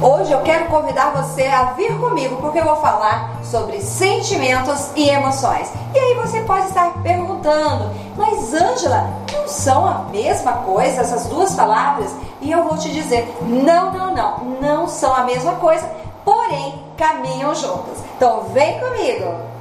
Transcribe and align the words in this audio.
Hoje 0.00 0.30
eu 0.30 0.42
quero 0.42 0.66
convidar 0.66 1.10
você 1.10 1.44
a 1.46 1.72
vir 1.72 1.96
comigo 1.98 2.36
porque 2.36 2.58
eu 2.58 2.64
vou 2.66 2.76
falar 2.76 3.42
sobre 3.42 3.80
sentimentos 3.80 4.90
e 4.94 5.08
emoções. 5.08 5.72
E 5.94 5.98
aí 5.98 6.14
você 6.16 6.42
pode 6.42 6.66
estar 6.66 7.02
perguntando, 7.02 7.90
mas 8.14 8.52
Ângela, 8.52 9.08
não 9.32 9.48
são 9.48 9.86
a 9.86 10.00
mesma 10.10 10.52
coisa 10.64 11.00
essas 11.00 11.26
duas 11.26 11.54
palavras? 11.54 12.14
E 12.42 12.52
eu 12.52 12.62
vou 12.64 12.76
te 12.76 12.92
dizer, 12.92 13.26
não, 13.40 13.90
não, 13.90 14.14
não, 14.14 14.44
não 14.60 14.86
são 14.86 15.14
a 15.14 15.24
mesma 15.24 15.54
coisa, 15.54 15.88
porém 16.26 16.78
caminham 16.98 17.54
juntas. 17.54 18.04
Então 18.16 18.42
vem 18.52 18.78
comigo! 18.78 19.56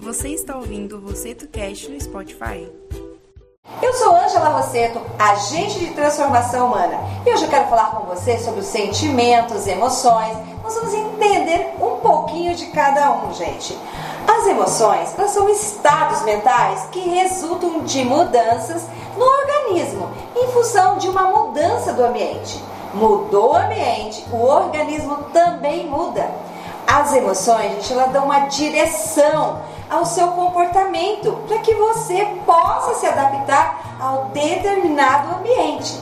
Você 0.00 0.28
está 0.28 0.54
ouvindo 0.54 0.98
o 0.98 1.00
Roseto 1.00 1.48
Cast 1.48 1.90
no 1.90 1.98
Spotify? 1.98 2.70
Eu 3.92 3.98
sou 3.98 4.16
Ângela 4.16 4.48
Rosseto, 4.48 5.02
agente 5.18 5.78
de 5.78 5.88
transformação 5.88 6.68
humana, 6.68 6.98
e 7.26 7.30
hoje 7.30 7.44
eu 7.44 7.50
quero 7.50 7.68
falar 7.68 7.90
com 7.90 8.06
você 8.06 8.38
sobre 8.38 8.60
os 8.60 8.66
sentimentos, 8.66 9.66
emoções. 9.66 10.34
Nós 10.64 10.74
vamos 10.76 10.94
entender 10.94 11.74
um 11.78 11.96
pouquinho 11.96 12.54
de 12.54 12.68
cada 12.68 13.10
um, 13.10 13.34
gente. 13.34 13.78
As 14.26 14.46
emoções 14.46 15.12
elas 15.18 15.32
são 15.32 15.46
estados 15.46 16.22
mentais 16.22 16.86
que 16.90 17.00
resultam 17.00 17.80
de 17.80 18.02
mudanças 18.02 18.84
no 19.14 19.26
organismo 19.26 20.08
em 20.34 20.48
função 20.52 20.96
de 20.96 21.10
uma 21.10 21.24
mudança 21.24 21.92
do 21.92 22.02
ambiente. 22.02 22.64
Mudou 22.94 23.52
o 23.52 23.56
ambiente, 23.56 24.24
o 24.32 24.42
organismo 24.42 25.16
também 25.34 25.86
muda. 25.86 26.30
As 26.86 27.12
emoções, 27.12 27.72
gente, 27.72 27.92
elas 27.92 28.10
dão 28.10 28.24
uma 28.24 28.40
direção 28.46 29.60
ao 29.90 30.04
seu 30.04 30.28
comportamento 30.28 31.32
para 31.46 31.58
que 31.58 31.74
você 31.74 32.24
possa 32.46 32.94
se 32.94 33.06
adaptar 33.06 33.96
ao 34.00 34.26
determinado 34.26 35.36
ambiente. 35.36 36.00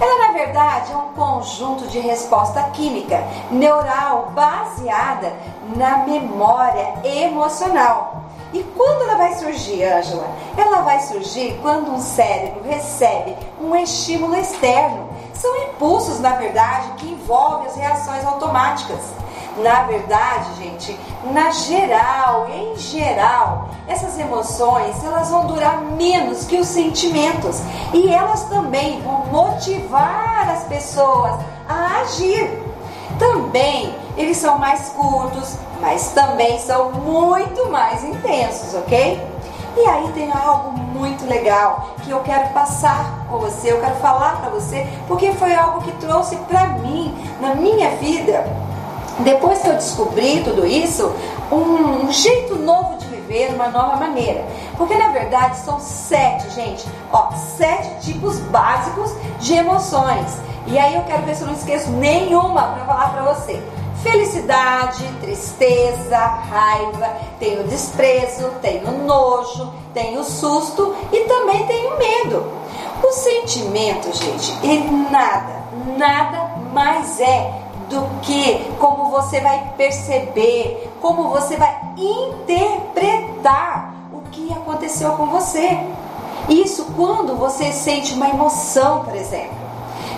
Ela, 0.00 0.28
na 0.28 0.32
verdade, 0.32 0.92
é 0.92 0.96
um 0.96 1.12
conjunto 1.12 1.86
de 1.88 1.98
resposta 1.98 2.62
química 2.72 3.22
neural 3.50 4.30
baseada 4.34 5.32
na 5.76 5.98
memória 5.98 6.94
emocional. 7.04 8.22
E 8.52 8.62
quando 8.76 9.02
ela 9.02 9.16
vai 9.16 9.34
surgir, 9.34 9.84
Ângela? 9.84 10.26
Ela 10.56 10.80
vai 10.80 11.00
surgir 11.00 11.58
quando 11.62 11.92
um 11.92 12.00
cérebro 12.00 12.62
recebe 12.64 13.36
um 13.60 13.76
estímulo 13.76 14.34
externo. 14.34 15.08
São 15.34 15.54
impulsos, 15.64 16.18
na 16.18 16.32
verdade, 16.32 16.92
que 16.96 17.06
envolvem 17.06 17.66
as 17.66 17.76
reações 17.76 18.24
automáticas. 18.24 19.00
Na 19.62 19.82
verdade, 19.82 20.54
gente, 20.56 20.98
na 21.32 21.50
geral, 21.50 22.48
em 22.50 22.76
geral, 22.76 23.68
essas 23.86 24.18
emoções 24.18 25.04
elas 25.04 25.28
vão 25.28 25.46
durar 25.46 25.82
menos 25.82 26.46
que 26.46 26.58
os 26.58 26.66
sentimentos 26.66 27.60
e 27.92 28.10
elas 28.10 28.44
também 28.44 29.02
vão 29.02 29.26
motivar 29.26 30.48
as 30.48 30.62
pessoas 30.64 31.34
a 31.68 32.00
agir. 32.00 32.50
Também 33.18 33.94
eles 34.16 34.38
são 34.38 34.58
mais 34.58 34.88
curtos, 34.90 35.56
mas 35.78 36.08
também 36.12 36.58
são 36.58 36.92
muito 36.92 37.70
mais 37.70 38.02
intensos, 38.02 38.74
ok? 38.74 39.20
E 39.76 39.86
aí 39.86 40.10
tem 40.12 40.32
algo 40.32 40.72
muito 40.78 41.26
legal 41.26 41.90
que 42.02 42.10
eu 42.10 42.20
quero 42.20 42.48
passar 42.54 43.26
com 43.28 43.38
você, 43.38 43.72
eu 43.72 43.80
quero 43.80 43.96
falar 43.96 44.40
para 44.40 44.50
você, 44.50 44.86
porque 45.06 45.32
foi 45.32 45.54
algo 45.54 45.82
que 45.82 45.92
trouxe 45.92 46.36
para 46.48 46.66
mim 46.68 47.14
na 47.40 47.54
minha 47.54 47.90
vida 47.96 48.69
depois 49.24 49.60
que 49.60 49.68
eu 49.68 49.74
descobri 49.74 50.42
tudo 50.42 50.66
isso, 50.66 51.12
um, 51.50 52.06
um 52.06 52.12
jeito 52.12 52.56
novo 52.56 52.96
de 52.98 53.06
viver, 53.06 53.52
uma 53.54 53.68
nova 53.68 53.96
maneira. 53.96 54.44
Porque 54.76 54.94
na 54.94 55.08
verdade 55.08 55.58
são 55.58 55.78
sete, 55.80 56.50
gente, 56.50 56.86
ó, 57.12 57.30
sete 57.32 58.12
tipos 58.12 58.38
básicos 58.38 59.12
de 59.38 59.54
emoções. 59.54 60.38
E 60.66 60.78
aí 60.78 60.94
eu 60.94 61.02
quero 61.02 61.22
ver 61.22 61.34
se 61.34 61.42
eu 61.42 61.48
não 61.48 61.54
esqueço 61.54 61.90
nenhuma 61.90 62.62
para 62.62 62.84
falar 62.84 63.10
para 63.10 63.34
você. 63.34 63.62
Felicidade, 64.02 65.04
tristeza, 65.20 66.16
raiva, 66.16 67.16
tem 67.38 67.60
o 67.60 67.64
desprezo, 67.64 68.48
tem 68.62 68.82
o 68.84 69.04
nojo, 69.04 69.70
tem 69.92 70.16
o 70.16 70.24
susto 70.24 70.94
e 71.12 71.20
também 71.24 71.66
tem 71.66 71.86
o 71.86 71.98
medo. 71.98 72.50
O 73.02 73.12
sentimento, 73.12 74.10
gente, 74.16 74.56
ele 74.62 74.90
nada, 75.10 75.64
nada 75.98 76.50
mais 76.72 77.20
é 77.20 77.69
do 77.90 78.20
que 78.22 78.64
como 78.78 79.10
você 79.10 79.40
vai 79.40 79.74
perceber, 79.76 80.90
como 81.00 81.28
você 81.28 81.56
vai 81.56 81.76
interpretar 81.98 83.92
o 84.12 84.20
que 84.30 84.52
aconteceu 84.52 85.10
com 85.12 85.26
você. 85.26 85.80
Isso 86.48 86.86
quando 86.96 87.36
você 87.36 87.72
sente 87.72 88.14
uma 88.14 88.28
emoção, 88.28 89.04
por 89.04 89.14
exemplo. 89.14 89.58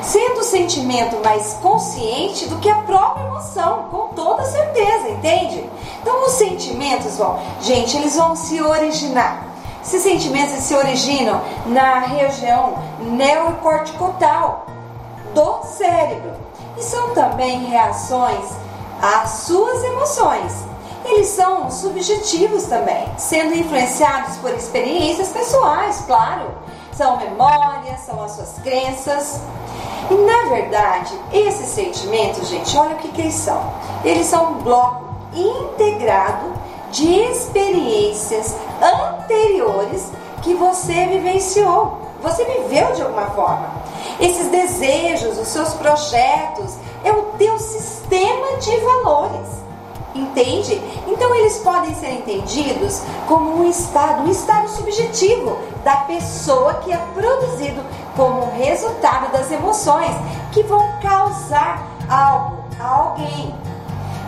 Sendo 0.03 0.41
o 0.41 0.45
sentimento 0.45 1.17
mais 1.25 1.55
consciente 1.63 2.47
do 2.47 2.59
que 2.59 2.69
a 2.69 2.83
própria 2.83 3.25
emoção, 3.25 3.85
com 3.91 4.09
toda 4.09 4.45
certeza, 4.45 5.09
entende? 5.09 5.65
Então 6.01 6.27
os 6.27 6.33
sentimentos 6.33 7.17
vão, 7.17 7.39
gente, 7.61 7.97
eles 7.97 8.17
vão 8.17 8.37
se 8.37 8.61
originar. 8.61 9.47
Esses 9.83 10.03
sentimentos 10.03 10.63
se 10.63 10.75
originam 10.75 11.41
na 11.67 12.01
região 12.01 12.75
neurocortical 13.01 14.67
do 15.35 15.63
cérebro 15.65 16.43
e 16.77 16.83
são 16.83 17.11
também 17.15 17.65
reações 17.65 18.51
às 19.01 19.31
suas 19.47 19.83
emoções. 19.85 20.53
Eles 21.05 21.29
são 21.29 21.71
subjetivos 21.71 22.65
também, 22.65 23.07
sendo 23.19 23.55
influenciados 23.55 24.37
por 24.37 24.51
experiências 24.55 25.29
pessoais, 25.29 26.03
claro. 26.07 26.51
São 26.93 27.17
memórias, 27.17 28.01
são 28.01 28.23
as 28.23 28.33
suas 28.33 28.59
crenças. 28.63 29.41
E 30.11 30.15
na 30.15 30.49
verdade, 30.49 31.19
esses 31.33 31.69
sentimentos, 31.69 32.49
gente, 32.49 32.77
olha 32.77 32.95
o 32.95 32.99
que, 32.99 33.09
que 33.09 33.21
eles 33.23 33.35
são. 33.35 33.73
Eles 34.05 34.27
são 34.27 34.53
um 34.53 34.55
bloco 34.63 35.07
integrado 35.35 36.53
de 36.91 37.09
experiências 37.09 38.55
anteriores 38.81 40.13
que 40.43 40.55
você 40.55 41.07
vivenciou. 41.07 42.02
Você 42.23 42.45
viveu 42.45 42.93
de 42.93 43.03
alguma 43.03 43.27
forma. 43.31 43.71
Esses 44.21 44.49
desejos, 44.49 45.39
os 45.39 45.49
seus 45.49 45.75
projetos, 45.75 46.77
é 47.05 47.13
o 47.13 47.23
teu 47.39 47.59
sistema 47.59 48.57
de 48.59 48.77
valores. 48.79 49.63
Entende? 50.15 50.75
Então 51.07 51.35
eles 51.35 51.59
podem 51.59 51.95
ser 51.95 52.11
entendidos 52.11 53.03
como 53.27 53.63
um 53.63 53.71
estado, 53.71 54.23
um 54.23 54.31
estado 54.31 54.69
subjetivo 54.69 55.57
da 55.83 55.97
pessoa 55.97 56.75
que 56.75 56.93
é 56.93 56.99
produzido 57.15 57.83
como 58.15 58.51
resultado 58.53 59.33
das 59.33 59.51
emoções 59.51 60.15
que 60.53 60.63
vão 60.65 60.87
causar 61.01 61.83
algo 62.11 62.63
a 62.79 62.87
alguém. 62.87 63.55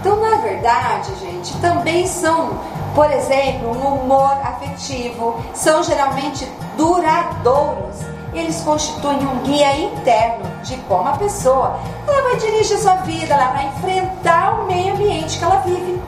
Então, 0.00 0.16
na 0.21 0.37
verdade, 0.37 1.15
gente, 1.16 1.56
também 1.61 2.06
são, 2.06 2.50
por 2.94 3.10
exemplo, 3.10 3.71
um 3.71 4.03
humor 4.03 4.38
afetivo, 4.44 5.43
são 5.53 5.82
geralmente 5.82 6.49
duradouros. 6.77 7.97
Eles 8.32 8.60
constituem 8.62 9.19
um 9.27 9.38
guia 9.41 9.77
interno 9.77 10.44
de 10.62 10.77
como 10.88 11.09
a 11.09 11.12
pessoa 11.12 11.78
ela 12.06 12.22
vai 12.22 12.37
dirigir 12.37 12.78
sua 12.78 12.97
vida, 12.97 13.34
ela 13.34 13.53
vai 13.53 13.66
enfrentar 13.69 14.60
o 14.60 14.66
meio 14.66 14.94
ambiente 14.94 15.38
que 15.38 15.44
ela 15.44 15.56
vive. 15.56 16.00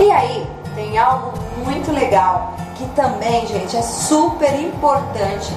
E 0.00 0.10
aí 0.10 0.46
tem 0.74 0.96
algo 0.98 1.32
muito 1.64 1.92
legal 1.92 2.54
que 2.76 2.86
também, 2.90 3.46
gente, 3.46 3.76
é 3.76 3.82
super 3.82 4.58
importante 4.58 5.52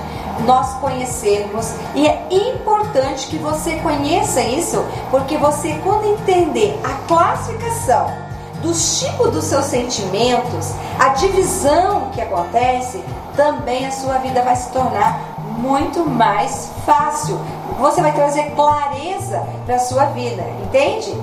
nós 0.46 0.74
conhecermos. 0.76 1.74
E 1.96 2.08
é 2.08 2.28
importante 2.30 3.28
que 3.28 3.38
você 3.38 3.78
conheça 3.78 4.42
isso, 4.42 4.84
porque 5.10 5.38
você 5.38 5.80
quando 5.84 6.06
entender 6.06 6.80
a 6.84 7.08
classificação 7.08 8.23
dos 8.64 9.00
tipos 9.00 9.30
dos 9.32 9.44
seus 9.44 9.66
sentimentos, 9.66 10.72
a 10.98 11.10
divisão 11.10 12.10
que 12.14 12.22
acontece, 12.22 13.04
também 13.36 13.86
a 13.86 13.92
sua 13.92 14.18
vida 14.20 14.42
vai 14.42 14.56
se 14.56 14.72
tornar 14.72 15.34
muito 15.58 16.06
mais 16.06 16.72
fácil. 16.86 17.38
Você 17.80 18.02
vai 18.02 18.14
trazer 18.14 18.52
clareza 18.56 19.46
para 19.66 19.76
a 19.76 19.80
sua 19.80 20.06
vida, 20.06 20.44
entende? 20.64 21.14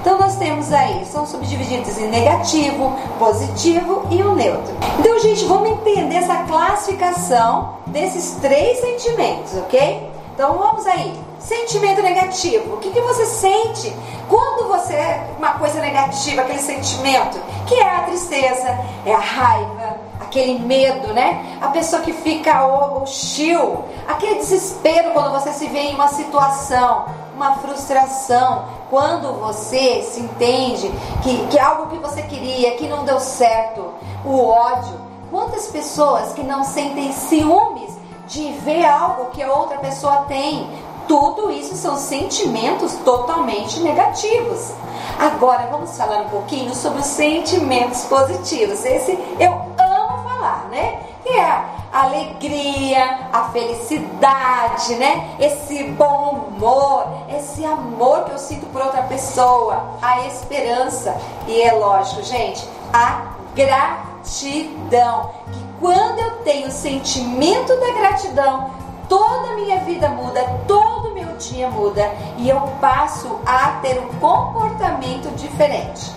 Então 0.00 0.18
nós 0.18 0.36
temos 0.36 0.72
aí, 0.72 1.04
são 1.06 1.26
subdivididos 1.26 1.98
em 1.98 2.08
negativo, 2.08 2.96
positivo 3.18 4.06
e 4.10 4.22
o 4.22 4.34
neutro. 4.34 4.74
Então, 4.98 5.18
gente, 5.20 5.44
vamos 5.44 5.70
entender 5.70 6.16
essa 6.16 6.44
classificação 6.44 7.74
desses 7.86 8.36
três 8.40 8.80
sentimentos, 8.80 9.54
ok? 9.58 10.10
Então 10.34 10.56
vamos 10.56 10.86
aí. 10.86 11.12
Sentimento 11.38 12.02
negativo. 12.02 12.74
O 12.74 12.76
que, 12.78 12.90
que 12.90 13.00
você 13.00 13.26
sente 13.26 13.94
quando 14.28 14.59
você 14.90 14.96
é 14.96 15.34
uma 15.38 15.52
coisa 15.52 15.80
negativa, 15.80 16.42
aquele 16.42 16.58
sentimento? 16.58 17.40
Que 17.66 17.76
é 17.76 17.96
a 17.96 18.00
tristeza, 18.00 18.78
é 19.06 19.14
a 19.14 19.20
raiva, 19.20 19.96
aquele 20.20 20.58
medo, 20.58 21.12
né? 21.12 21.58
A 21.60 21.68
pessoa 21.68 22.02
que 22.02 22.12
fica 22.12 22.66
hostil, 22.66 23.84
aquele 24.08 24.36
desespero 24.36 25.12
quando 25.12 25.30
você 25.32 25.52
se 25.52 25.68
vê 25.68 25.78
em 25.78 25.94
uma 25.94 26.08
situação, 26.08 27.04
uma 27.36 27.56
frustração, 27.58 28.64
quando 28.90 29.32
você 29.38 30.02
se 30.02 30.20
entende 30.20 30.90
que, 31.22 31.46
que 31.46 31.58
algo 31.58 31.86
que 31.86 31.98
você 31.98 32.22
queria, 32.22 32.76
que 32.76 32.88
não 32.88 33.04
deu 33.04 33.20
certo, 33.20 33.94
o 34.24 34.44
ódio. 34.44 35.08
Quantas 35.30 35.68
pessoas 35.68 36.32
que 36.32 36.42
não 36.42 36.64
sentem 36.64 37.12
ciúmes 37.12 37.96
de 38.26 38.50
ver 38.64 38.84
algo 38.84 39.26
que 39.26 39.40
a 39.40 39.52
outra 39.52 39.78
pessoa 39.78 40.24
tem, 40.28 40.68
Tudo 41.10 41.50
isso 41.50 41.74
são 41.74 41.96
sentimentos 41.96 42.94
totalmente 43.04 43.80
negativos. 43.80 44.70
Agora 45.18 45.66
vamos 45.68 45.96
falar 45.96 46.18
um 46.18 46.28
pouquinho 46.28 46.72
sobre 46.72 47.00
os 47.00 47.06
sentimentos 47.06 48.04
positivos. 48.04 48.84
Esse 48.84 49.18
eu 49.40 49.50
amo 49.50 50.22
falar, 50.22 50.68
né? 50.70 51.00
Que 51.24 51.30
é 51.30 51.42
a 51.42 51.66
alegria, 51.92 53.28
a 53.32 53.48
felicidade, 53.48 54.94
né? 54.94 55.34
Esse 55.40 55.82
bom 55.82 56.46
humor, 56.46 57.08
esse 57.36 57.64
amor 57.64 58.26
que 58.26 58.30
eu 58.30 58.38
sinto 58.38 58.66
por 58.66 58.80
outra 58.80 59.02
pessoa, 59.02 59.82
a 60.00 60.28
esperança 60.28 61.20
e 61.48 61.60
é 61.60 61.72
lógico, 61.72 62.22
gente, 62.22 62.64
a 62.92 63.32
gratidão. 63.56 65.32
Que 65.52 65.66
quando 65.80 66.20
eu 66.20 66.30
tenho 66.44 66.68
o 66.68 66.70
sentimento 66.70 67.74
da 67.80 67.94
gratidão, 67.94 68.78
toda 69.10 69.50
a 69.50 69.54
minha 69.56 69.80
vida 69.80 70.08
muda, 70.08 70.40
todo 70.68 71.08
o 71.08 71.14
meu 71.14 71.36
dia 71.36 71.68
muda 71.68 72.08
e 72.38 72.48
eu 72.48 72.60
passo 72.80 73.40
a 73.44 73.80
ter 73.82 73.98
um 73.98 74.08
comportamento 74.20 75.28
diferente. 75.34 76.12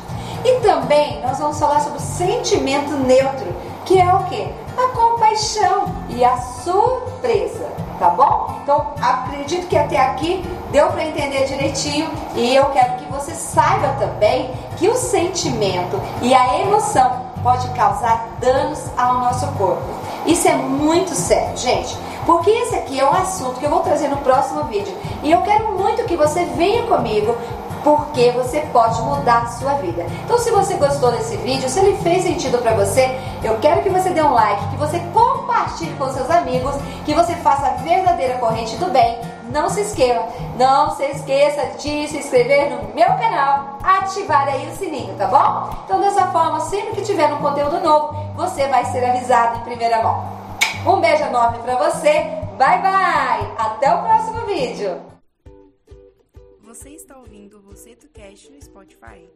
E 0.45 0.59
também 0.59 1.19
nós 1.21 1.39
vamos 1.39 1.59
falar 1.59 1.79
sobre 1.79 1.99
sentimento 1.99 2.91
neutro, 2.91 3.47
que 3.83 3.99
é 3.99 4.13
o 4.13 4.23
que? 4.25 4.47
A 4.77 4.87
compaixão 4.89 5.85
e 6.09 6.23
a 6.23 6.37
surpresa, 6.37 7.67
tá 7.97 8.09
bom? 8.09 8.59
Então 8.61 8.93
acredito 9.01 9.67
que 9.67 9.77
até 9.77 9.97
aqui 9.97 10.45
deu 10.71 10.87
para 10.87 11.03
entender 11.03 11.45
direitinho 11.45 12.11
e 12.35 12.55
eu 12.55 12.65
quero 12.65 12.97
que 12.97 13.11
você 13.11 13.31
saiba 13.31 13.95
também 13.99 14.51
que 14.77 14.87
o 14.87 14.95
sentimento 14.95 15.99
e 16.21 16.33
a 16.33 16.59
emoção 16.59 17.33
pode 17.41 17.67
causar 17.71 18.27
danos 18.39 18.79
ao 18.97 19.15
nosso 19.15 19.47
corpo. 19.53 19.81
Isso 20.25 20.47
é 20.47 20.55
muito 20.55 21.11
sério, 21.11 21.57
gente. 21.57 21.97
Porque 22.25 22.49
esse 22.49 22.75
aqui 22.75 22.99
é 22.99 23.05
um 23.05 23.13
assunto 23.13 23.59
que 23.59 23.65
eu 23.65 23.69
vou 23.69 23.81
trazer 23.81 24.07
no 24.07 24.17
próximo 24.17 24.63
vídeo. 24.63 24.95
E 25.21 25.31
eu 25.31 25.41
quero 25.41 25.77
muito 25.77 26.03
que 26.05 26.15
você 26.15 26.45
venha 26.45 26.83
comigo 26.83 27.35
porque 27.83 28.31
você 28.31 28.61
pode 28.71 29.01
mudar 29.01 29.43
a 29.43 29.47
sua 29.47 29.73
vida. 29.73 30.05
Então, 30.23 30.37
se 30.37 30.49
você 30.51 30.75
gostou 30.75 31.11
desse 31.11 31.35
vídeo, 31.37 31.69
se 31.69 31.79
ele 31.79 31.97
fez 31.97 32.23
sentido 32.23 32.57
para 32.59 32.73
você, 32.73 33.19
eu 33.43 33.57
quero 33.59 33.83
que 33.83 33.89
você 33.89 34.09
dê 34.09 34.21
um 34.21 34.31
like, 34.31 34.69
que 34.69 34.77
você 34.77 34.99
compartilhe 35.13 35.93
com 35.95 36.09
seus 36.09 36.29
amigos, 36.29 36.75
que 37.05 37.13
você 37.13 37.35
faça 37.35 37.67
a 37.67 37.73
verdadeira 37.83 38.37
corrente 38.37 38.77
do 38.77 38.89
bem. 38.89 39.19
Não 39.51 39.69
se 39.69 39.81
esqueça, 39.81 40.23
não 40.57 40.95
se 40.95 41.03
esqueça 41.03 41.77
de 41.77 42.07
se 42.07 42.17
inscrever 42.17 42.71
no 42.71 42.95
meu 42.95 43.09
canal, 43.17 43.77
ativar 43.83 44.47
aí 44.47 44.67
o 44.67 44.75
sininho, 44.75 45.13
tá 45.15 45.27
bom? 45.27 45.77
Então, 45.85 45.99
dessa 45.99 46.27
forma, 46.27 46.61
sempre 46.61 46.95
que 46.95 47.01
tiver 47.01 47.31
um 47.33 47.37
conteúdo 47.37 47.79
novo, 47.81 48.15
você 48.35 48.65
vai 48.67 48.85
ser 48.85 49.03
avisado 49.03 49.57
em 49.57 49.63
primeira 49.63 50.01
mão. 50.01 50.42
Um 50.85 50.99
beijo 50.99 51.23
enorme 51.23 51.59
para 51.63 51.77
você. 51.77 52.25
Bye 52.57 52.81
bye. 52.81 53.55
Até 53.57 53.93
o 53.95 54.03
próximo 54.03 54.45
vídeo. 54.45 55.01
Você 56.61 56.89
está 56.89 57.17
ouvindo 57.17 57.57
o 57.57 57.61
Você 57.61 58.09
Cast 58.09 58.51
no 58.51 58.61
Spotify? 58.61 59.29